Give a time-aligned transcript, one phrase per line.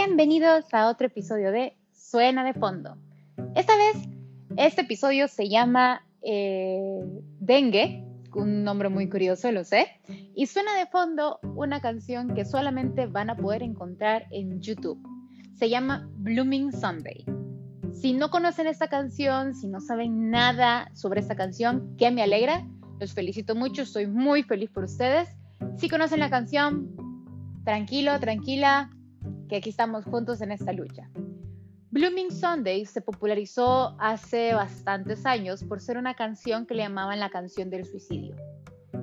[0.00, 2.96] Bienvenidos a otro episodio de Suena de Fondo.
[3.56, 4.08] Esta vez,
[4.56, 7.00] este episodio se llama eh,
[7.40, 9.88] Dengue, un nombre muy curioso, lo sé,
[10.36, 15.02] y suena de fondo una canción que solamente van a poder encontrar en YouTube.
[15.58, 17.24] Se llama Blooming Sunday.
[17.92, 22.64] Si no conocen esta canción, si no saben nada sobre esta canción, que me alegra,
[23.00, 25.28] los felicito mucho, estoy muy feliz por ustedes.
[25.76, 26.94] Si conocen la canción,
[27.64, 28.92] tranquilo, tranquila,
[29.48, 31.08] que aquí estamos juntos en esta lucha.
[31.90, 37.30] Blooming Sunday se popularizó hace bastantes años por ser una canción que le llamaban la
[37.30, 38.36] canción del suicidio.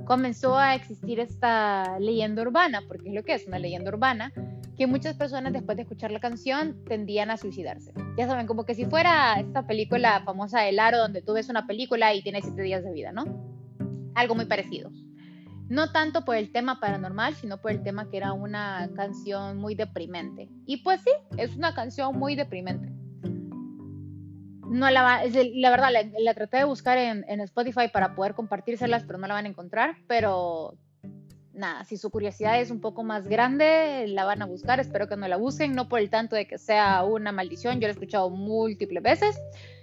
[0.05, 4.31] Comenzó a existir esta leyenda urbana, porque es lo que es una leyenda urbana,
[4.77, 7.91] que muchas personas después de escuchar la canción tendían a suicidarse.
[8.18, 11.66] Ya saben, como que si fuera esta película famosa del aro, donde tú ves una
[11.66, 13.26] película y tienes siete días de vida, ¿no?
[14.13, 14.91] Algo muy parecido.
[15.68, 19.74] No tanto por el tema paranormal, sino por el tema que era una canción muy
[19.74, 20.49] deprimente.
[20.66, 22.90] Y pues sí, es una canción muy deprimente.
[24.70, 29.18] No la, la verdad, la, traté de buscar en, en, Spotify para poder compartírselas, pero
[29.18, 29.96] no la van a encontrar.
[30.08, 30.77] Pero
[31.54, 34.80] nada, si su curiosidad es un poco más grande, la van a buscar.
[34.80, 37.76] Espero que no la busquen, no por el tanto de que sea una maldición.
[37.76, 39.40] Yo la he escuchado múltiples veces.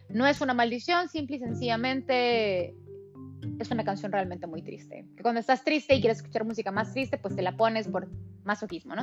[0.09, 2.75] No es una maldición, simple y sencillamente
[3.59, 5.07] es una canción realmente muy triste.
[5.17, 8.09] Que cuando estás triste y quieres escuchar música más triste, pues te la pones por
[8.45, 9.03] masoquismo, ¿no?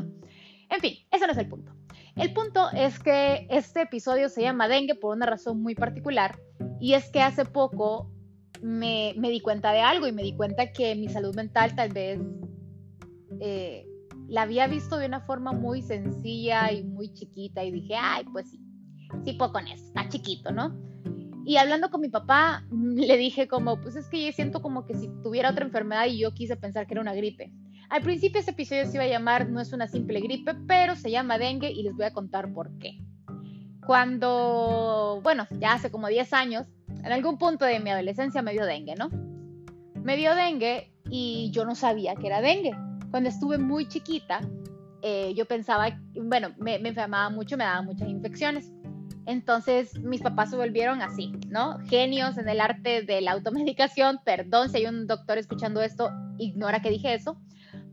[0.70, 1.74] En fin, ese no es el punto.
[2.16, 6.40] El punto es que este episodio se llama Dengue por una razón muy particular
[6.80, 8.12] y es que hace poco
[8.62, 12.20] me, di cuenta de algo y me di cuenta que mi salud mental tal vez
[13.40, 13.86] eh,
[14.28, 18.50] la había visto de una forma muy sencilla y muy chiquita y dije, ay, pues
[18.52, 18.60] sí,
[19.24, 20.89] sí puedo con eso, está chiquito, ¿no?
[21.50, 24.94] Y hablando con mi papá, le dije como, pues es que yo siento como que
[24.94, 27.52] si tuviera otra enfermedad y yo quise pensar que era una gripe.
[27.90, 31.10] Al principio este episodio se iba a llamar No es una simple gripe, pero se
[31.10, 33.00] llama dengue y les voy a contar por qué.
[33.84, 38.68] Cuando, bueno, ya hace como 10 años, en algún punto de mi adolescencia me dio
[38.68, 39.10] dengue, ¿no?
[40.04, 42.78] Me dio dengue y yo no sabía que era dengue.
[43.10, 44.42] Cuando estuve muy chiquita,
[45.02, 48.72] eh, yo pensaba, bueno, me, me enfermaba mucho, me daban muchas infecciones.
[49.26, 51.78] Entonces mis papás se volvieron así, ¿no?
[51.88, 54.20] Genios en el arte de la automedicación.
[54.26, 57.40] Perdón si hay un doctor escuchando esto, ignora que dije eso.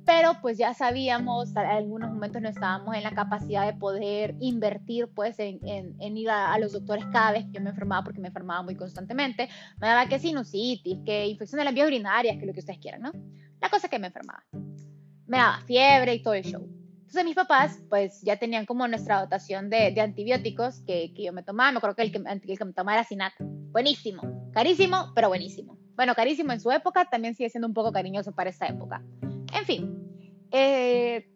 [0.07, 5.09] Pero pues ya sabíamos, en algunos momentos no estábamos en la capacidad de poder invertir
[5.09, 5.59] pues en,
[5.99, 9.49] ir a, los doctores cada vez que yo me enfermaba porque me enfermaba muy constantemente.
[9.81, 13.03] Me daba que sinusitis, que infección de las vías urinarias, que lo que ustedes quieran,
[13.03, 13.13] ¿no?
[13.61, 14.45] La cosa que me enfermaba.
[15.27, 16.86] Me daba fiebre y todo el show.
[17.07, 21.33] Entonces mis papás pues ya tenían como nuestra dotación de, de antibióticos que, que, yo
[21.33, 21.71] me tomaba.
[21.71, 23.33] Me acuerdo que el que, el que me tomaba era Sinat.
[23.39, 24.51] Buenísimo.
[24.53, 25.79] Carísimo, pero buenísimo.
[25.95, 29.05] Bueno, carísimo en su época, también sigue siendo un poco cariñoso para esta época.
[29.53, 29.97] En fin.
[30.51, 31.29] Eh,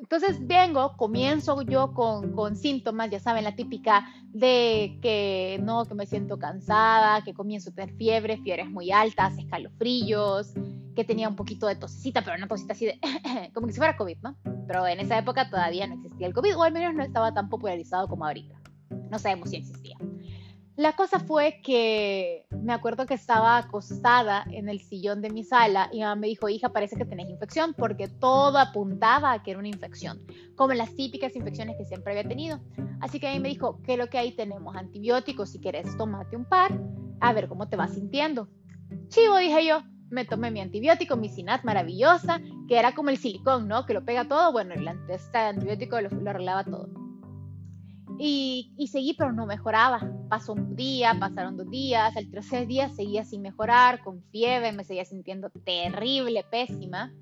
[0.00, 5.94] entonces vengo, comienzo yo con, con, síntomas, ya saben, la típica de que no, que
[5.94, 10.52] me siento cansada, que comienzo a tener fiebre, fiebres muy altas, escalofríos,
[10.96, 12.98] que tenía un poquito de tosecita, pero una tosita así de,
[13.54, 14.36] como que si fuera COVID, ¿no?
[14.66, 17.48] Pero en esa época todavía no existía el COVID, o al menos no estaba tan
[17.48, 18.60] popularizado como ahorita.
[19.10, 19.96] No sabemos si existía.
[20.76, 25.88] La cosa fue que me acuerdo que estaba acostada en el sillón de mi sala
[25.90, 29.58] y mamá me dijo, hija, parece que tenés infección, porque todo apuntaba a que era
[29.58, 30.20] una infección,
[30.54, 32.60] como las típicas infecciones que siempre había tenido.
[33.00, 34.76] Así que a mí me dijo, ¿qué es lo que ahí tenemos?
[34.76, 36.78] Antibióticos, si quieres, tomate un par,
[37.20, 38.48] a ver cómo te vas sintiendo.
[39.08, 43.68] Chivo, dije yo, me tomé mi antibiótico, mi Sinat maravillosa, que era como el silicón,
[43.68, 43.86] ¿no?
[43.86, 44.52] Que lo pega todo.
[44.52, 46.88] Bueno, el este antibiótico lo, lo arreglaba todo.
[48.18, 50.00] Y, y, seguí, pero no mejoraba.
[50.28, 54.84] Pasó un día, pasaron dos días, al tercer día seguía sin mejorar, con fiebre, me
[54.84, 57.12] seguía sintiendo terrible, pésima.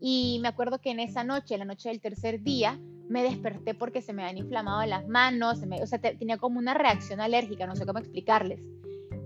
[0.00, 4.00] Y me acuerdo que en esa noche, la noche del tercer día, me desperté porque
[4.00, 7.84] se me habían inflamado las manos, o sea, tenía como una reacción alérgica, no sé
[7.84, 8.60] cómo explicarles.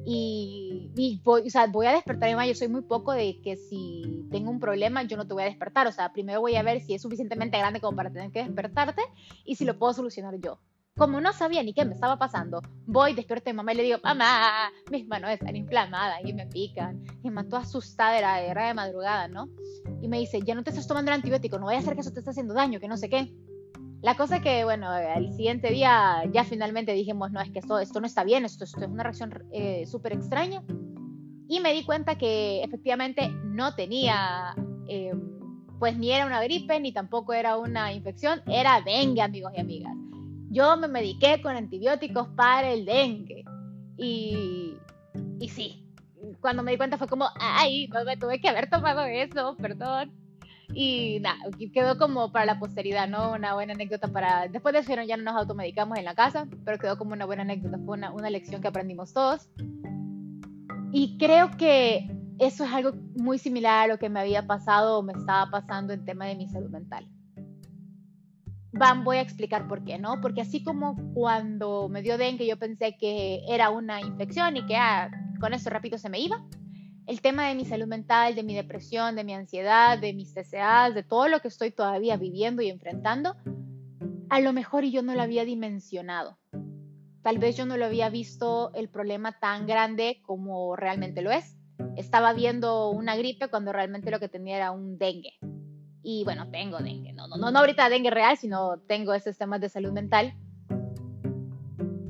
[0.05, 0.66] Y,
[0.97, 4.51] y voy, o sea, voy a despertar, yo soy muy poco de que si tengo
[4.51, 6.95] un problema, yo no te voy a despertar, o sea, primero voy a ver si
[6.95, 9.03] es suficientemente grande como para tener que despertarte
[9.45, 10.59] y si lo puedo solucionar yo.
[10.97, 13.83] Como no sabía ni qué me estaba pasando, voy, despierto a mi mamá y le
[13.83, 17.05] digo, mamá, mis manos están inflamadas y me pican.
[17.23, 19.51] Y me toda asustada, era, era de madrugada, ¿no?
[20.01, 22.01] Y me dice, ya no te estás tomando el antibiótico, no vaya a ser que
[22.01, 23.31] eso te esté haciendo daño, que no sé qué.
[24.01, 28.01] La cosa que, bueno, al siguiente día ya finalmente dijimos, no, es que esto, esto
[28.01, 30.63] no está bien, esto, esto es una reacción eh, súper extraña.
[31.49, 34.55] Y me di cuenta que efectivamente no tenía,
[34.89, 35.13] eh,
[35.79, 39.95] pues ni era una gripe, ni tampoco era una infección, era dengue, amigos y amigas
[40.57, 43.45] yo me mediqué con antibióticos para el dengue.
[43.99, 44.79] Y,
[45.51, 45.85] sí,
[46.41, 50.13] cuando me di cuenta fue como, ay, no me tuve que haber tomado eso, perdón.
[50.75, 51.39] Y nada,
[51.73, 53.33] quedó como para la posteridad, ¿no?
[53.33, 54.49] Una buena anécdota para...
[54.49, 57.43] Después de eso ya no nos automedicamos en la casa, pero quedó como una buena
[57.43, 59.49] anécdota, fue una, una lección que aprendimos todos.
[60.99, 65.03] Y creo que eso es algo muy similar a lo que me había pasado o
[65.03, 67.07] me estaba pasando en tema de mi salud mental.
[68.73, 70.23] Van, voy a explicar por qué, ¿no?
[70.23, 74.77] Porque así como cuando me dio dengue yo pensé que era una infección y que
[74.77, 76.43] ah, con eso rápido se me iba,
[77.07, 80.95] el tema de mi salud mental, de mi depresión, de mi ansiedad, de mis TCAs,
[80.95, 83.37] de todo lo que estoy todavía viviendo y enfrentando,
[84.31, 86.39] a lo mejor yo no lo había dimensionado.
[87.27, 91.59] Tal vez yo no lo había visto el problema tan grande como realmente lo es.
[91.97, 95.33] Estaba viendo una gripe cuando realmente lo que tenía era un dengue.
[96.05, 99.69] Y bueno, tengo dengue, no, no, no ahorita dengue real, sino tengo esos temas de
[99.69, 100.37] salud mental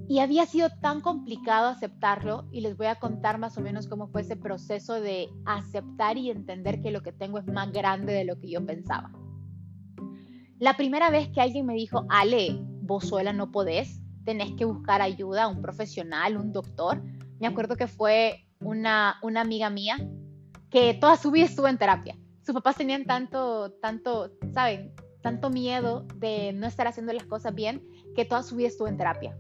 [0.07, 4.09] y había sido tan complicado aceptarlo y les voy a contar más o menos cómo
[4.09, 8.27] fue ese proceso de aceptar y entender que lo que tengo es más grande de
[8.27, 9.11] lo que yo pensaba.
[10.59, 15.01] La primera vez que alguien me dijo, Ale, vos sola no podés, tenés que buscar
[15.01, 17.03] ayuda, un profesional, un doctor,
[17.41, 19.97] me acuerdo que fue una, una amiga mía
[20.71, 22.19] que toda su vida estuvo en terapia.
[22.43, 24.93] Sus papás tenían tanto, tanto, ¿saben?
[25.23, 27.83] Tanto miedo de no estar haciendo las cosas bien
[28.15, 29.35] que toda su vida estuvo en terapia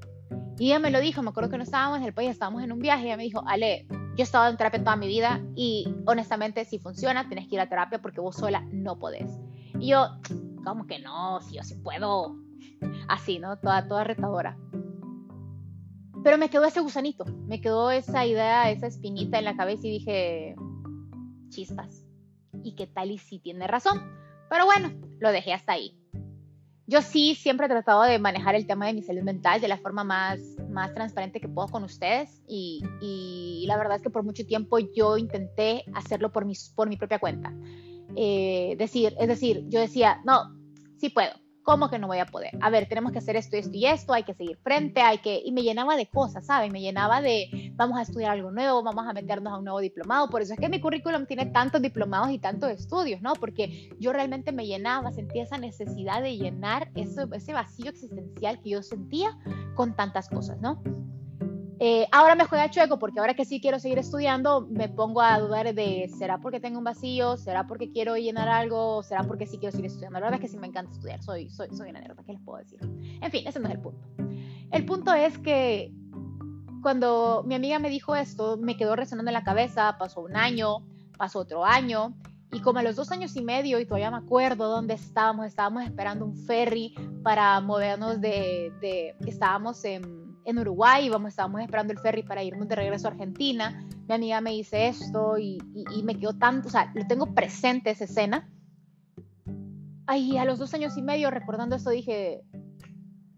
[0.58, 2.72] y ella me lo dijo, me acuerdo que no estábamos en el país, estábamos en
[2.72, 5.42] un viaje, y ella me dijo, Ale, yo he estado en terapia toda mi vida
[5.54, 9.38] y honestamente si funciona, tienes que ir a terapia porque vos sola no podés.
[9.78, 10.08] Y yo,
[10.64, 11.40] ¿cómo que no?
[11.42, 12.36] Si yo sí puedo.
[13.08, 13.58] Así, ¿no?
[13.58, 14.58] Toda, toda retadora.
[16.22, 19.90] Pero me quedó ese gusanito, me quedó esa idea, esa espinita en la cabeza y
[19.90, 20.56] dije,
[21.50, 22.04] chispas.
[22.64, 24.00] ¿Y qué tal y si tiene razón?
[24.50, 24.90] Pero bueno,
[25.20, 25.96] lo dejé hasta ahí
[26.86, 29.78] yo sí siempre he tratado de manejar el tema de mi salud mental de la
[29.78, 34.22] forma más, más transparente que puedo con ustedes y, y la verdad es que por
[34.22, 37.52] mucho tiempo yo intenté hacerlo por, mis, por mi propia cuenta.
[38.14, 40.56] Eh, decir, es decir, yo decía, no,
[40.96, 41.32] sí puedo,
[41.66, 42.56] ¿Cómo que no voy a poder?
[42.60, 45.42] A ver, tenemos que hacer esto, esto y esto, hay que seguir frente, hay que...
[45.44, 46.70] Y me llenaba de cosas, ¿saben?
[46.70, 50.30] Me llenaba de, vamos a estudiar algo nuevo, vamos a meternos a un nuevo diplomado.
[50.30, 53.32] Por eso es que mi currículum tiene tantos diplomados y tantos estudios, ¿no?
[53.32, 58.82] Porque yo realmente me llenaba, sentía esa necesidad de llenar ese vacío existencial que yo
[58.84, 59.36] sentía
[59.74, 60.80] con tantas cosas, ¿no?
[61.78, 65.38] Eh, ahora me juega chueco porque ahora que sí quiero seguir estudiando, me pongo a
[65.38, 67.36] dudar de, ¿será porque tengo un vacío?
[67.36, 69.02] ¿Será porque quiero llenar algo?
[69.02, 70.18] ¿Será porque sí quiero seguir estudiando?
[70.18, 72.40] La verdad es que sí me encanta estudiar, soy, soy, soy una nerd, ¿qué les
[72.40, 72.80] puedo decir?
[73.20, 74.08] En fin, ese no es el punto.
[74.70, 75.92] El punto es que
[76.82, 80.86] cuando mi amiga me dijo esto, me quedó resonando en la cabeza, pasó un año,
[81.18, 82.14] pasó otro año,
[82.52, 85.84] y como a los dos años y medio, y todavía me acuerdo dónde estábamos, estábamos
[85.84, 91.98] esperando un ferry para movernos de, de estábamos en en Uruguay, vamos, estábamos esperando el
[91.98, 93.84] ferry para irnos de regreso a Argentina.
[94.08, 95.58] Mi amiga me dice esto y,
[96.04, 98.48] me quedó tanto, o sea, lo tengo presente esa escena.
[100.06, 102.44] Ay, a los dos años y medio recordando esto dije,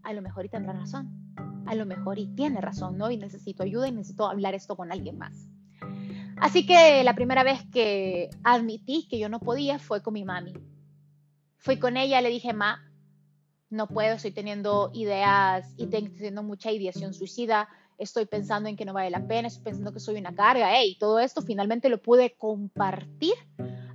[0.03, 1.33] a lo mejor y tendrá razón,
[1.65, 3.09] a lo mejor y tiene razón, ¿no?
[3.09, 5.47] Y necesito ayuda y necesito hablar esto con alguien más.
[6.39, 10.53] Así que la primera vez que admití que yo no podía fue con mi mami.
[11.57, 12.88] Fui con ella, le dije, ma,
[13.69, 17.67] no puedo, estoy teniendo ideas y teniendo mucha ideación suicida,
[17.97, 20.97] estoy pensando en que no vale la pena, estoy pensando que soy una carga, hey,
[20.99, 23.33] todo esto finalmente lo pude compartir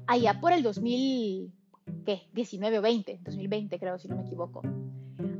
[0.06, 4.62] allá por el 2019 o 20, 2020 creo, si no me equivoco.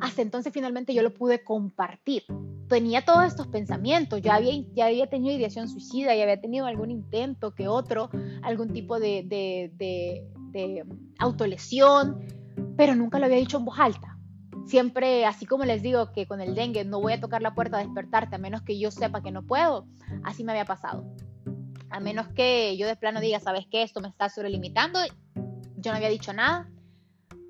[0.01, 2.25] Hasta entonces finalmente yo lo pude compartir.
[2.69, 6.91] Tenía todos estos pensamientos, ya había, ya había tenido ideación suicida, ya había tenido algún
[6.91, 8.09] intento que otro,
[8.43, 10.27] algún tipo de
[11.19, 12.25] autolesión,
[12.77, 14.14] pero nunca lo había dicho en voz alta
[14.67, 17.79] siempre, así como les digo que con el dengue no voy a tocar la puerta
[17.79, 19.87] a despertarte a menos que yo sepa que no puedo,
[20.23, 21.05] así me había pasado.
[21.91, 23.83] A menos que yo de plano diga, ¿sabes qué?
[23.83, 24.99] Esto me está sobrelimitando.
[25.77, 26.69] Yo no había dicho nada.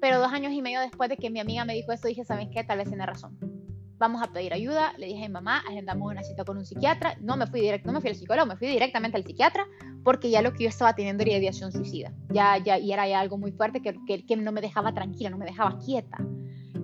[0.02, 2.48] Pero dos años y medio después de que mi amiga me dijo esto, dije, ¿sabes
[2.52, 2.62] qué?
[2.62, 3.38] Tal vez tiene razón.
[3.96, 4.92] Vamos a pedir ayuda.
[4.98, 7.16] Le dije a mi mamá, agendamos una cita con un psiquiatra.
[7.22, 9.66] No me fui directo, no me fui al psicólogo, me fui directamente al psiquiatra
[10.02, 12.12] porque ya lo que yo estaba teniendo era ideación suicida.
[12.28, 15.30] Ya, ya, y era ya algo muy fuerte que, que, que no me dejaba tranquila,
[15.30, 16.18] no me dejaba quieta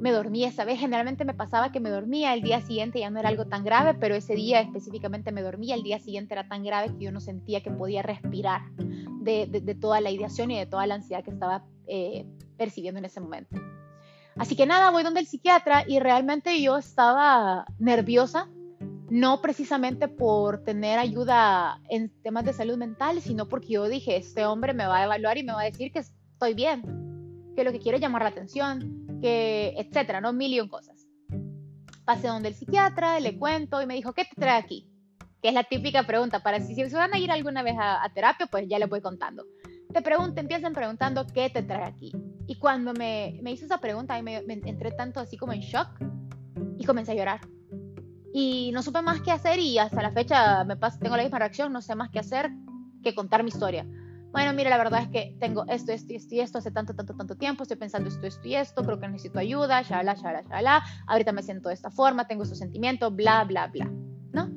[0.01, 0.81] me dormía esa vez.
[0.81, 3.95] Generalmente me pasaba que me dormía, el día siguiente ya no era algo tan grave,
[3.95, 7.21] pero ese día específicamente me dormía, el día siguiente era tan grave que yo no
[7.21, 8.63] sentía que podía respirar
[9.21, 12.27] de, toda la ideación y de toda la ansiedad que estaba eh,
[12.57, 13.57] percibiendo en ese momento.
[14.37, 18.49] Así que nada, voy donde el psiquiatra y realmente yo estaba nerviosa,
[19.11, 24.47] no precisamente por tener ayuda en temas de salud mental, sino porque yo dije, este
[24.47, 27.73] hombre me va a evaluar y me va a decir que estoy bien, que lo
[27.73, 30.33] que quiero es llamar la atención, que, etcétera, ¿no?
[30.33, 31.07] Mil y cosas.
[32.05, 34.89] Pasé donde el psiquiatra, le cuento y me dijo, ¿qué te trae aquí?
[35.43, 38.09] Que es la típica pregunta para si, si se van a ir alguna vez a,
[38.15, 39.45] terapia, pues ya les voy contando.
[39.93, 42.13] te pregunten, empiezan preguntando qué te trae aquí.
[42.47, 45.89] Y cuando me, me hizo esa pregunta, me, me entré tanto así como en shock
[46.79, 47.41] y comencé a llorar.
[48.33, 51.39] Y no supe más qué hacer y hasta la fecha me pasa, tengo la misma
[51.39, 52.51] reacción, no sé más qué hacer
[53.03, 53.87] que contar mi historia.
[54.33, 57.15] Bueno, mira, la verdad es que tengo esto, esto, esto y esto hace tanto, tanto,
[57.17, 60.85] tanto tiempo, estoy pensando esto, esto y esto, creo que necesito ayuda, shala, shala, shala,
[61.09, 63.91] ahorita me siento de esta forma, tengo estos sentimientos, bla, bla, bla,
[64.33, 64.49] ¿no?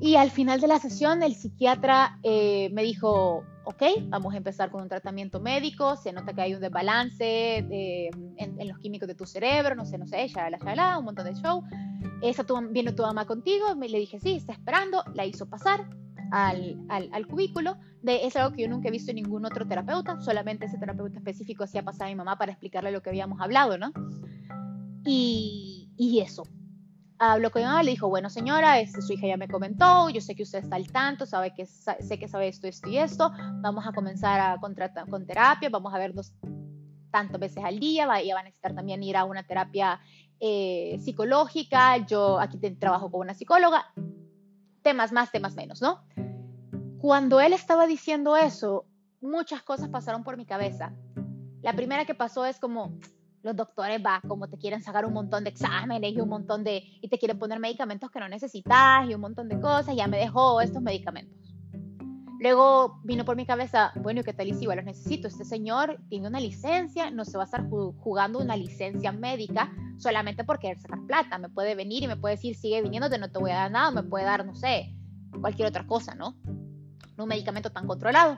[0.00, 4.68] Y al final de la sesión, el psiquiatra eh, me dijo, ok, vamos a empezar
[4.72, 9.26] con un tratamiento médico, se nota que hay un desbalance en, los químicos de tu
[9.26, 11.62] cerebro, no sé, no sé, shala, shala, un montón de show.
[12.20, 15.86] Esa tu, viene tu mamá contigo, me le dije, sí, está esperando, la hizo pasar
[16.30, 17.76] al, al, cubículo.
[18.02, 21.18] De, es algo que yo nunca he visto en ningún otro terapeuta, solamente ese terapeuta
[21.18, 23.92] específico hacía pasar a mi mamá para explicarle lo que habíamos hablado, ¿no?
[25.04, 26.44] Y, y eso.
[27.18, 30.20] Habló con mi mamá, le dijo, bueno señora, este, su hija ya me comentó, yo
[30.20, 33.30] sé que usted está al tanto, sabe que, sé que sabe esto, esto y esto,
[33.60, 36.34] vamos a comenzar a contratar con terapia, vamos a vernos
[37.10, 40.00] tantas veces al día, va, ella va a necesitar también ir a una terapia
[40.40, 43.86] eh, psicológica, yo aquí trabajo con una psicóloga,
[44.84, 46.04] temas más, temas menos, ¿no?
[47.00, 48.84] Cuando él estaba diciendo eso,
[49.20, 50.94] muchas cosas pasaron por mi cabeza.
[51.62, 52.96] La primera que pasó es como,
[53.42, 56.84] los doctores va, como te quieren sacar un montón de exámenes y un montón de,
[57.00, 60.18] y te quieren poner medicamentos que no necesitas y un montón de cosas, ya me
[60.18, 61.34] dejó estos medicamentos.
[62.38, 65.28] Luego vino por mi cabeza, bueno, ¿y qué tal y si igual los necesito?
[65.28, 70.44] Este señor tiene una licencia, no se va a estar jugando una licencia médica solamente
[70.44, 71.38] por querer sacar plata.
[71.38, 73.90] Me puede venir y me puede decir, sigue viniendo, no te voy a dar nada,
[73.90, 74.94] me puede dar, no sé,
[75.40, 76.36] cualquier otra cosa, ¿no?
[77.16, 78.36] No un medicamento tan controlado.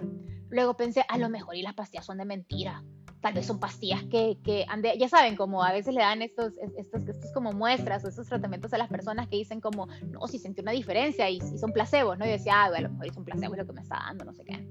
[0.49, 2.83] Luego pensé, a lo mejor y las pastillas son de mentira.
[3.21, 6.53] Tal vez son pastillas que, que ande, ya saben, como a veces le dan estos,
[6.77, 10.39] estos, estos como muestras o estos tratamientos a las personas que dicen como, no, si
[10.39, 12.27] sentí una diferencia y, son placebos, ¿no?
[12.27, 14.45] Y decía, ah, a lo mejor son placebos lo que me está dando, no sé
[14.45, 14.71] qué.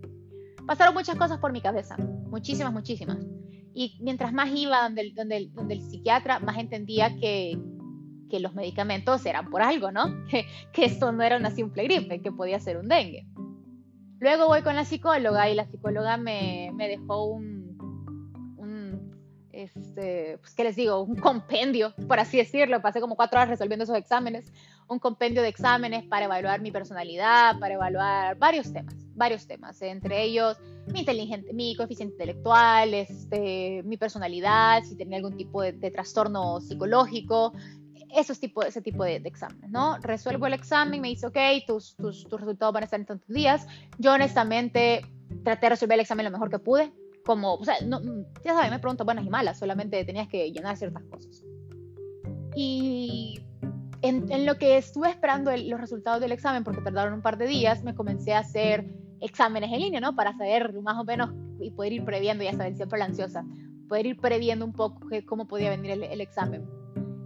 [0.65, 3.18] Pasaron muchas cosas por mi cabeza, muchísimas, muchísimas.
[3.75, 7.60] Y mientras más iba donde, donde, donde el psiquiatra, más entendía que,
[8.29, 10.05] que los medicamentos eran por algo, ¿no?
[10.29, 13.27] Que, que esto no era una simple gripe, que podía ser un dengue.
[14.20, 17.77] Luego voy con la psicóloga y la psicóloga me, me dejó un,
[18.58, 19.12] un,
[19.51, 21.01] este, pues, ¿qué les digo?
[21.01, 22.82] Un compendio, por así decirlo.
[22.82, 24.53] Pasé como cuatro horas resolviendo esos exámenes.
[24.88, 29.82] Un compendio de exámenes para evaluar mi personalidad, para evaluar varios temas, varios temas.
[29.82, 35.74] Entre ellos, mi, inteligente, mi coeficiente intelectual, este, mi personalidad, si tenía algún tipo de,
[35.92, 37.54] trastorno psicológico,
[38.15, 39.98] esos tipo, ese tipo de, exámenes, ¿no?
[39.98, 43.30] Resuelvo el examen, me dice, ok, tus, tus, tus resultados van a estar en tantos
[43.30, 43.68] días.
[43.98, 45.01] Yo honestamente
[45.44, 46.94] traté de resolver el examen lo mejor que pude,
[47.25, 48.00] como, o sea, no,
[48.44, 51.44] ya saben, me pregunto buenas y malas, solamente tenías que llenar ciertas cosas.
[52.56, 53.42] Y
[54.07, 57.47] en, en lo que estuve esperando los resultados del examen, porque tardaron un par de
[57.47, 58.85] días, me comencé a hacer
[59.21, 60.15] exámenes en línea, ¿no?
[60.15, 63.45] Para saber más o menos y poder ir previendo, ya saben, siempre la ansiosa,
[63.88, 66.67] poder ir previendo un poco cómo podía venir el, examen.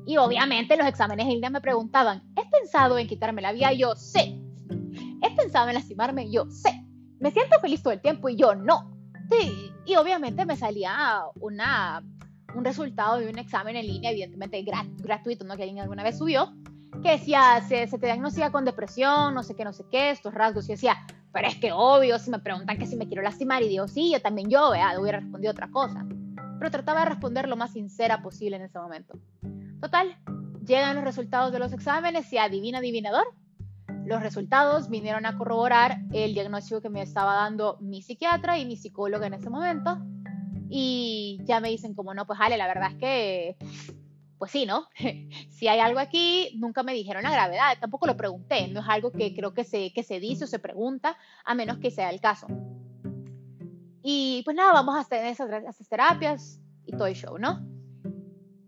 [0.06, 3.74] Y obviamente los exámenes en línea me preguntaban, ¿has pensado en quitarme la vida?
[3.74, 4.40] Yo sé.
[5.22, 6.32] ¿Has pensado en lastimarme?
[6.32, 6.84] Yo sé.
[7.20, 8.30] ¿Me siento feliz todo el tiempo?
[8.30, 8.92] Y yo no.
[9.30, 9.72] Sí.
[9.86, 12.04] Y obviamente me salía una,
[12.56, 14.64] un resultado de un examen en línea, evidentemente
[14.98, 15.56] gratuito, ¿no?
[15.56, 16.54] Que alguien alguna vez subió,
[17.02, 20.68] que decía, se, te diagnostica con depresión, no sé qué, no sé qué, estos rasgos.
[20.70, 20.98] Y decía,
[21.32, 24.12] pero es que obvio, si me preguntan que si me quiero lastimar y digo, sí,
[24.12, 25.00] yo también yo, ¿verdad?
[25.00, 26.06] hubiera respondido otra cosa.
[26.58, 29.18] Pero trataba de responder lo más sincera posible en ese momento.
[29.82, 30.18] Total,
[30.66, 33.26] llegan los resultados de los exámenes y adivina, adivinador.
[34.06, 38.76] Los resultados vinieron a corroborar el diagnóstico que me estaba dando mi psiquiatra y mi
[38.76, 40.00] psicóloga en ese momento.
[40.70, 43.58] Y ya me dicen como, no, pues Ale, la verdad es que
[44.40, 44.88] pues sí, ¿no?
[45.50, 49.12] si hay algo aquí, nunca me dijeron la gravedad, tampoco lo pregunté, no es algo
[49.12, 52.22] que creo que se, que se dice o se pregunta, a menos que sea el
[52.22, 52.48] caso.
[54.02, 57.60] Y pues nada, vamos a hacer esas, esas terapias y todo el show, ¿no?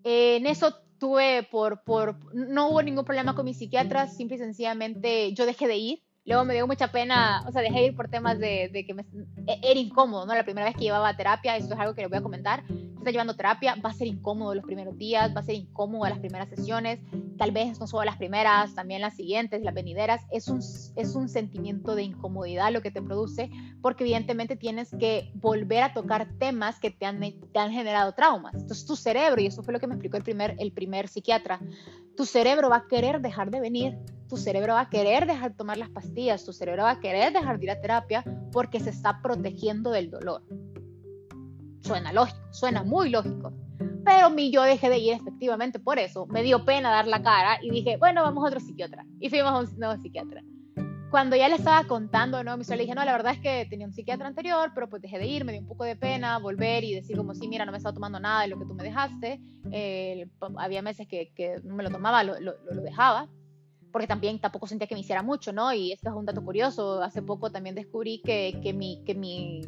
[0.04, 5.34] en eso tuve por, por, no hubo ningún problema con mi psiquiatra, simple y sencillamente
[5.34, 6.04] yo dejé de ir.
[6.26, 8.94] Luego me dio mucha pena, o sea, dejé de ir por temas de, de que
[8.94, 9.04] me,
[9.48, 10.36] e, era incómodo, ¿no?
[10.36, 12.64] La primera vez que llevaba terapia, eso es algo que les voy a comentar
[13.02, 16.20] está llevando terapia, va a ser incómodo los primeros días, va a ser incómodo las
[16.20, 17.00] primeras sesiones,
[17.38, 21.28] tal vez no solo las primeras, también las siguientes, las venideras, es un, es un
[21.28, 23.50] sentimiento de incomodidad lo que te produce,
[23.82, 28.54] porque evidentemente tienes que volver a tocar temas que te han, te han generado traumas.
[28.54, 31.60] Entonces tu cerebro, y eso fue lo que me explicó el primer, el primer psiquiatra,
[32.16, 33.98] tu cerebro va a querer dejar de venir,
[34.30, 37.34] tu cerebro va a querer dejar de tomar las pastillas, tu cerebro va a querer
[37.34, 40.44] dejar de ir a terapia porque se está protegiendo del dolor.
[41.92, 43.52] Suena lógico, suena muy lógico.
[44.06, 46.26] Pero mi yo dejé de ir efectivamente por eso.
[46.26, 49.06] Me dio pena dar la cara y dije, bueno, vamos a otro psiquiatra.
[49.20, 50.42] Y fuimos a un nuevo psiquiatra.
[51.10, 52.56] cuando ya le estaba contando, ¿no?
[52.56, 55.20] Mi le dije, no, la verdad es que tenía un psiquiatra anterior, pero pues dejé
[55.20, 57.74] de ir, me dio un poco de pena volver y decir como, sí, mira, no
[57.74, 59.42] me estaba tomando nada de lo que tú me dejaste.
[59.74, 60.30] Eh,
[60.60, 63.28] había meses que, que, no me lo tomaba, lo, lo, lo, dejaba,
[63.92, 65.74] porque también tampoco sentía que me hiciera mucho, ¿no?
[65.74, 69.62] Y esto es un dato curioso, hace poco también descubrí que, que, mi, que mi,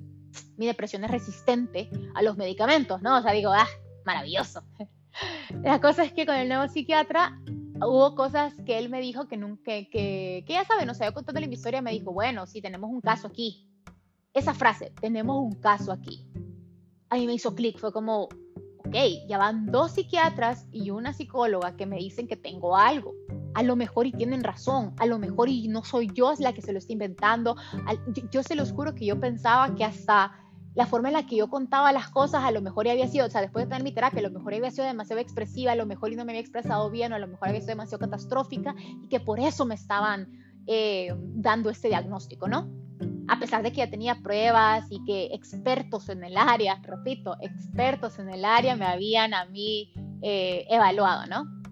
[0.57, 3.17] mi depresión es resistente a los medicamentos, ¿no?
[3.17, 3.67] O sea, digo, ah,
[4.05, 4.63] maravilloso.
[5.63, 7.39] La cosa es que con el nuevo psiquiatra
[7.75, 11.13] hubo cosas que él me dijo que, nunca, que, que, ya saben, o sea, yo
[11.13, 13.67] contándole mi historia me dijo, bueno, sí, tenemos un caso aquí.
[14.33, 16.25] Esa frase, tenemos un caso aquí.
[17.09, 18.23] A mí me hizo clic, fue como,
[18.79, 18.95] ok,
[19.27, 23.13] ya van dos psiquiatras y una psicóloga que me dicen que tengo algo.
[23.53, 26.61] A lo mejor y tienen razón, a lo mejor y no soy yo la que
[26.61, 27.55] se lo está inventando.
[28.31, 30.31] Yo, se los juro que yo pensaba que hasta
[30.75, 33.27] la forma en la que yo contaba las cosas a lo mejor ya había sido,
[33.27, 35.75] o sea, después de tener mi terapia, a lo mejor había sido demasiado expresiva, a
[35.75, 37.99] lo mejor y no me había expresado bien, o a lo mejor había sido demasiado
[37.99, 40.27] catastrófica y que por eso me estaban
[40.65, 42.71] eh, dando este diagnóstico, ¿no?
[43.27, 48.17] A pesar de que ya tenía pruebas y que expertos en el área, repito, expertos
[48.17, 51.62] en el área me habían a mí eh, evaluado, ¿no?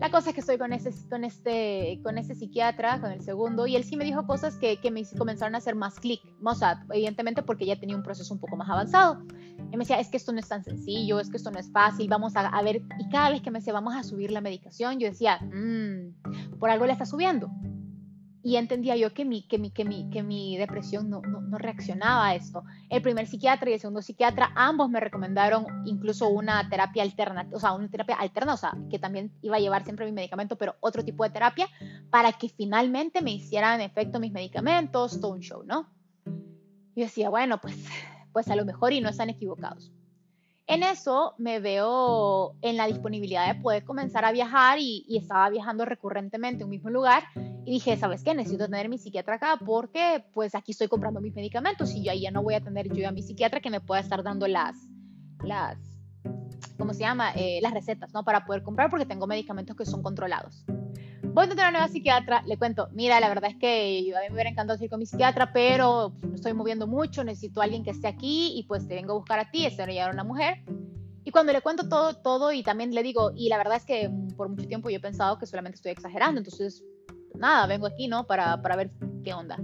[0.00, 3.76] La cosa es que estoy con ese, este, con este psiquiatra, con el segundo, y
[3.76, 6.22] él sí me dijo cosas que, que me comenzaron a hacer más clic.
[6.58, 9.22] Sea, evidentemente porque ya tenía un proceso un poco más avanzado.
[9.70, 11.70] Y me decía, es que esto no es tan sencillo, es que esto no es
[11.70, 12.82] fácil, vamos a, ver.
[12.98, 16.70] Y cada vez que me decía, vamos a subir la medicación, yo decía, mmm, por
[16.70, 17.50] algo le está subiendo
[18.42, 22.28] y entendía yo que mi, que mi, que mi, que mi depresión no, no, reaccionaba
[22.28, 22.64] a esto.
[22.88, 27.60] El primer psiquiatra y el segundo psiquiatra, ambos me recomendaron incluso una terapia alternativa, o
[27.60, 30.76] sea, una terapia alterna, o sea, que también iba a llevar siempre mi medicamento, pero
[30.80, 31.68] otro tipo de terapia,
[32.10, 35.90] para que finalmente me hicieran efecto mis medicamentos, todo un show, ¿no?
[36.96, 37.76] Yo decía, bueno, pues,
[38.32, 39.92] pues a lo mejor y no están equivocados.
[40.70, 45.84] En eso me veo en la disponibilidad de poder comenzar a viajar y, estaba viajando
[45.84, 47.24] recurrentemente a un mismo lugar
[47.64, 48.36] y dije, ¿sabes qué?
[48.36, 52.20] Necesito tener mi psiquiatra acá porque pues aquí estoy comprando mis medicamentos y yo ahí
[52.20, 54.76] ya no voy a tener yo a mi psiquiatra que me pueda estar dando las,
[55.42, 55.76] las,
[56.78, 57.32] ¿cómo se llama?
[57.34, 58.22] Eh, las recetas, ¿no?
[58.22, 60.64] Para poder comprar porque tengo medicamentos que son controlados.
[61.32, 64.20] Voy a tener una nueva psiquiatra, le cuento, mira, la verdad es que yo a
[64.20, 67.64] mí me hubiera encantado ir con mi psiquiatra, pero me estoy moviendo mucho, necesito a
[67.64, 70.24] alguien que esté aquí y pues te vengo a buscar a ti, este era una
[70.24, 70.64] mujer.
[71.22, 74.10] Y cuando le cuento todo, todo y también le digo, y la verdad es que
[74.36, 76.82] por mucho tiempo yo he pensado que solamente estoy exagerando, entonces
[77.34, 78.26] nada, vengo aquí, ¿no?
[78.26, 78.90] Para, para ver
[79.22, 79.56] qué onda.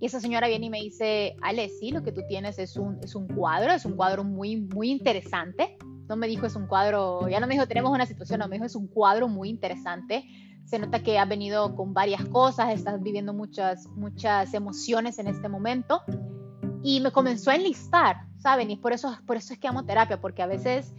[0.00, 2.98] Y esa señora viene y me dice, Ale, sí, lo que tú tienes es un,
[3.02, 5.76] es un cuadro, es un cuadro muy, muy interesante.
[6.08, 8.56] No me dijo es un cuadro, ya no me dijo tenemos una situación, no me
[8.56, 10.24] dijo es un cuadro muy interesante.
[10.64, 15.48] Se nota que has venido con varias cosas, estás viviendo muchas, muchas emociones en este
[15.48, 16.02] momento.
[16.82, 18.70] Y me comenzó a enlistar, ¿saben?
[18.70, 20.92] Y por eso, por eso es que amo terapia, porque a veces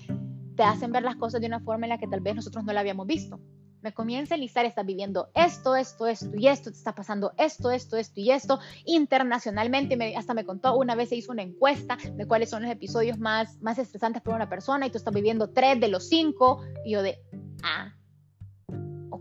[0.56, 2.74] te hacen ver las cosas de una forma en la que tal vez nosotros no
[2.74, 3.40] la habíamos visto
[3.86, 7.70] me comienza a enlistar, estás viviendo esto, esto, esto y esto, te está pasando esto,
[7.70, 8.60] esto, esto y esto.
[8.86, 12.72] Internacionalmente, me, hasta me contó, una vez se hizo una encuesta de cuáles son los
[12.72, 16.64] episodios más, más estresantes para una persona y tú estás viviendo tres de los cinco.
[16.84, 17.20] Y yo de,
[17.62, 17.94] ah,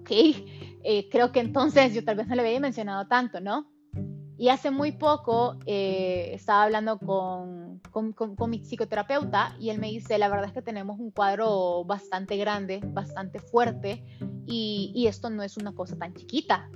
[0.04, 0.10] ok,
[0.84, 3.66] eh, creo que entonces yo tal vez no le había mencionado tanto, ¿no?
[4.36, 9.88] Y hace muy poco eh, estaba hablando con, con, con, mi psicoterapeuta y él me
[9.88, 14.04] dice, la verdad es que tenemos un cuadro bastante grande, bastante fuerte
[14.46, 16.68] y, y esto no es una cosa tan chiquita.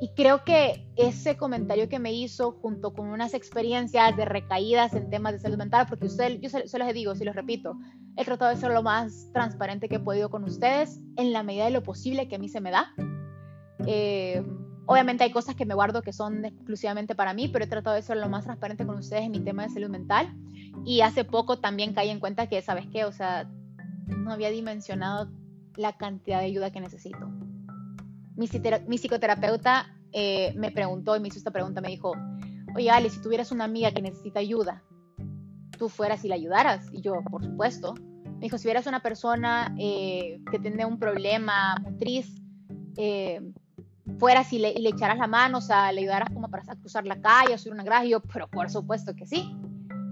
[0.00, 5.10] Y creo que ese comentario que me hizo junto con unas experiencias de recaídas en
[5.10, 7.76] temas de salud mental, porque usted, yo se, se los digo, si los repito,
[8.20, 11.64] he tratado de ser lo más transparente que he podido con ustedes en la medida
[11.64, 12.92] de lo posible que a mí se me da.
[13.86, 14.44] Eh,
[14.90, 18.02] Obviamente hay cosas que me guardo que son exclusivamente para mí, pero he tratado de
[18.02, 20.34] ser lo más transparente con ustedes en mi tema de salud mental.
[20.84, 23.04] Y hace poco también caí en cuenta que, ¿sabes qué?
[23.04, 23.48] O sea,
[24.08, 25.30] no había dimensionado
[25.76, 27.24] la cantidad de ayuda que necesito.
[28.34, 28.48] Mi,
[28.88, 32.14] mi psicoterapeuta eh, me preguntó y me hizo esta pregunta, me dijo,
[32.74, 34.82] oye Ale, si tuvieras una amiga que necesita ayuda,
[35.78, 36.88] tú fueras y la ayudaras.
[36.92, 37.94] Y yo, por supuesto.
[38.40, 42.40] Me dijo, si hubieras una persona eh, que tiene un problema motriz,
[42.96, 43.52] eh,
[44.18, 47.20] fueras y le, le, echaras la mano, o sea, le ayudaras como para cruzar la
[47.20, 49.54] calle, subir una graja, y yo, pero por supuesto que sí.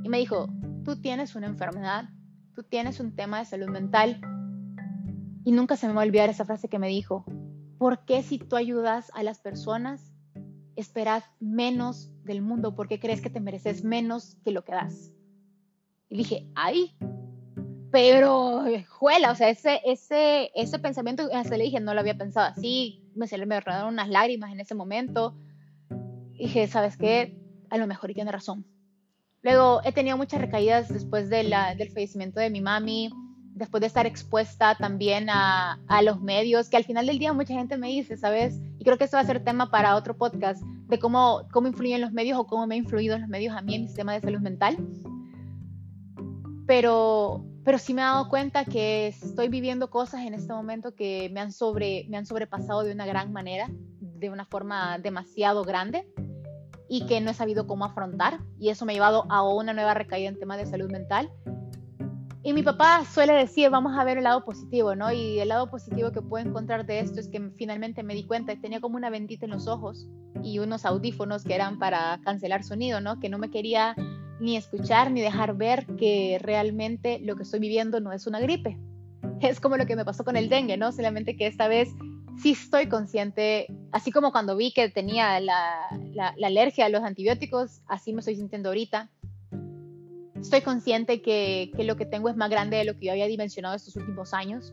[0.03, 0.47] Y me dijo,
[0.85, 2.11] tú tienes una enfermedad,
[2.55, 4.21] tú tienes un tema de salud mental.
[5.47, 7.25] Y nunca se me va a olvidar esa frase que me dijo,
[7.79, 10.12] ¿por qué si tú ayudas a las personas,
[10.77, 12.75] esperas menos del mundo?
[12.75, 15.12] ¿Por qué crees que te mereces menos que lo que das?
[16.11, 16.95] Y dije, ay,
[17.90, 22.46] pero, juela, o sea, ese, ese, ese pensamiento, hasta le dije, no lo había pensado
[22.46, 25.35] así, me, se me rodaron unas lágrimas en ese momento.
[26.38, 27.38] dije, ¿sabes qué?
[27.70, 28.66] A lo mejor tiene razón.
[29.42, 33.11] Luego he tenido muchas recaídas después de la, del fallecimiento de mi mami,
[33.55, 37.55] después de estar expuesta también a, a, los medios, que al final del día mucha
[37.55, 38.61] gente me dice, ¿sabes?
[38.79, 42.01] Y creo que esto va a ser tema para otro podcast, de cómo, cómo influyen
[42.01, 44.20] los medios o cómo me ha influido los medios a mí en mi sistema de
[44.20, 44.77] salud mental.
[46.66, 51.28] Pero, pero sí me he dado cuenta que estoy viviendo cosas en este momento que
[51.35, 53.68] me han, sobre, me han sobrepasado de una gran manera,
[54.00, 56.11] de una forma demasiado grande
[56.88, 59.92] y que no he sabido cómo afrontar y eso me ha llevado a una nueva
[59.92, 61.31] recaída en temas de salud mental.
[62.42, 65.12] Y mi papá suele decir, vamos a ver el lado positivo, ¿no?
[65.12, 68.54] Y el lado positivo que puedo encontrar de esto es que finalmente me di cuenta
[68.54, 70.09] que tenía como una bendita en los ojos
[70.42, 73.20] y unos audífonos que eran para cancelar sonido, ¿no?
[73.20, 73.94] Que no me quería
[74.40, 78.79] ni escuchar ni dejar ver que realmente lo que estoy viviendo no es una gripe.
[79.40, 80.90] Es como lo que me pasó con el dengue, ¿no?
[80.90, 81.88] Solamente que esta vez
[82.40, 85.88] sí estoy consciente, así como cuando vi que tenía la,
[86.42, 89.11] alergia a los antibióticos, así me estoy sintiendo ahorita.
[90.40, 93.74] Estoy consciente que, lo que tengo es más grande de lo que yo había dimensionado
[93.74, 94.72] estos últimos años.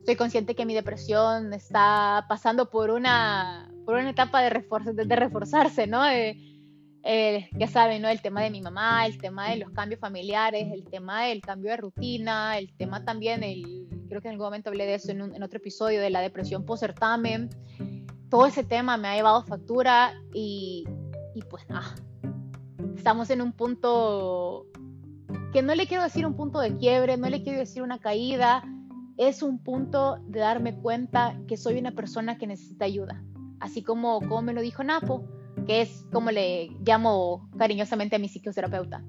[0.00, 4.64] Estoy consciente que mi depresión está pasando por una, por una etapa de,
[4.94, 6.02] de, reforzarse, ¿no?
[7.08, 8.08] Eh, ya saben, ¿no?
[8.08, 11.70] El tema de mi mamá, el tema de los cambios familiares, el tema del cambio
[11.70, 15.40] de rutina, el tema también, el, creo que en algún momento hablé de eso en,
[15.40, 17.48] otro episodio, de la depresión post-certamen.
[18.28, 20.84] Todo ese tema me ha llevado factura y,
[21.36, 21.94] y pues nada,
[22.96, 24.66] estamos en un punto
[25.52, 28.64] que no le quiero decir un punto de quiebre, no le quiero decir una caída,
[29.16, 33.22] es un punto de darme cuenta que soy una persona que necesita ayuda.
[33.60, 35.35] Así como, como me lo dijo Napo,
[35.66, 39.04] que es como le llamo cariñosamente a mi psicoterapeuta.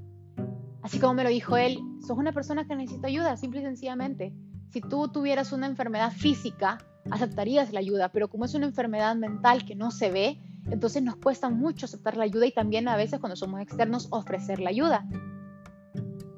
[0.82, 4.34] Así como me lo dijo él, sos una persona que necesita ayuda, simple y sencillamente.
[4.70, 6.78] Si tú tuvieras una enfermedad física,
[7.12, 11.16] aceptarías la ayuda, pero como es una enfermedad mental que no se ve, entonces nos
[11.18, 15.06] cuesta mucho aceptar la ayuda y también a veces cuando somos externos ofrecer la ayuda.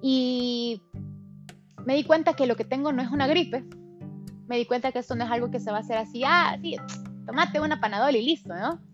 [0.01, 0.81] Y
[1.85, 3.65] me di cuenta que lo que tengo no es una gripe.
[4.47, 6.57] Me di cuenta que esto no es algo que se va a hacer así, ah,
[6.61, 6.75] sí,
[7.25, 8.88] tomate una panadol y listo, ¿no?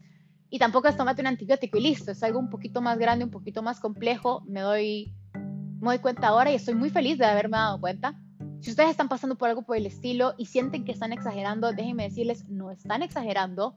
[0.50, 3.32] Y tampoco es tomate un antibiótico y listo, es algo un poquito más grande, un
[3.32, 4.44] poquito más complejo.
[4.48, 8.20] Me doy, me doy cuenta ahora y estoy muy feliz de haberme dado cuenta.
[8.62, 12.04] Si ustedes están pasando por algo por el estilo y sienten que están exagerando, déjenme
[12.04, 13.76] decirles, no están exagerando.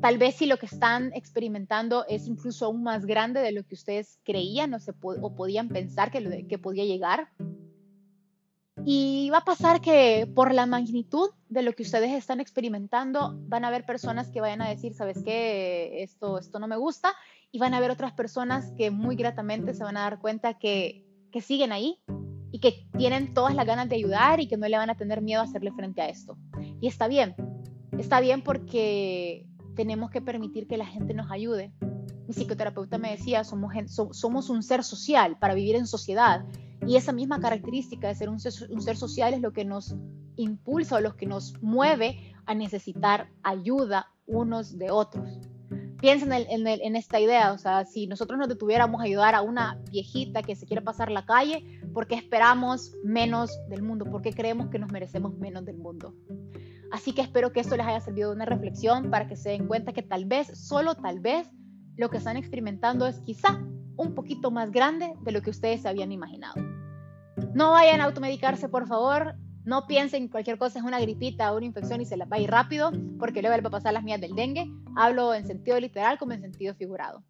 [0.00, 3.74] Tal vez si lo que están experimentando es incluso aún más grande de lo que
[3.74, 7.28] ustedes creían o, se o podían pensar que, que podía llegar.
[8.84, 13.64] Y va a pasar que por la magnitud de lo que ustedes están experimentando, van
[13.64, 16.02] a haber personas que vayan a decir, ¿sabes qué?
[16.02, 17.12] Esto, esto no me gusta.
[17.52, 21.06] Y van a haber otras personas que muy gratamente se van a dar cuenta que,
[21.40, 21.98] siguen ahí
[22.50, 25.20] y que tienen todas las ganas de ayudar y que no le van a tener
[25.22, 26.36] miedo a hacerle frente a esto.
[26.80, 27.34] Y está bien,
[27.98, 31.72] está bien porque tenemos que permitir que la gente nos ayude.
[32.26, 36.44] Mi psicoterapeuta me decía, somos un ser social para vivir en sociedad
[36.86, 39.94] y esa misma característica de ser un ser, social es lo que nos
[40.36, 45.28] impulsa o lo que nos mueve a necesitar ayuda unos de otros.
[46.00, 49.78] Piensen en, en, esta idea, o sea, si nosotros nos detuviéramos a ayudar a una
[49.90, 51.62] viejita que se quiere pasar la calle,
[51.92, 54.06] ¿por qué esperamos menos del mundo?
[54.06, 56.14] ¿Por qué creemos que nos merecemos menos del mundo?
[56.90, 59.66] Así que espero que esto les haya servido de una reflexión para que se den
[59.66, 61.50] cuenta que tal vez, solo tal vez,
[61.96, 63.60] lo que están experimentando es quizá
[64.00, 66.54] un poquito más grande de lo que ustedes se habían imaginado.
[67.52, 69.34] No vayan a automedicarse, por favor.
[69.64, 72.36] No piensen que cualquier cosa es una gripita o una infección y se las va
[72.36, 74.66] a ir rápido, porque luego les va a pasar las mías del dengue.
[74.96, 77.22] Hablo en sentido literal como en sentido figurado.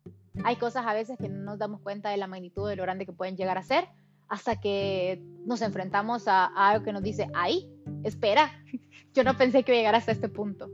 [0.45, 3.05] Hay cosas a veces que no nos damos cuenta de la magnitud de lo grande
[3.05, 3.89] que pueden llegar a ser
[4.29, 7.69] hasta que nos enfrentamos a, algo que nos dice, ay,
[8.05, 8.49] espera,
[9.13, 10.71] yo no pensé que iba a hasta este punto.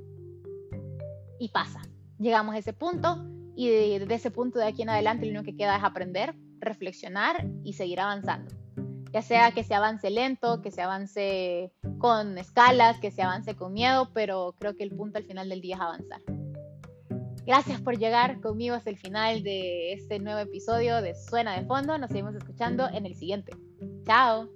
[1.39, 1.81] Y pasa,
[2.19, 3.25] llegamos a ese punto
[3.57, 7.49] y desde ese punto de aquí en adelante lo único que queda es aprender, reflexionar
[7.65, 8.55] y seguir avanzando.
[9.13, 13.73] Ya sea que se avance lento, que se avance con escalas, que se avance con
[13.73, 16.21] miedo, pero creo que el punto al final del día es avanzar.
[17.47, 21.97] Gracias por llegar conmigo hasta el final de este nuevo episodio de Suena de Fondo.
[21.97, 23.53] Nos seguimos escuchando en el siguiente.
[24.05, 24.56] Chao.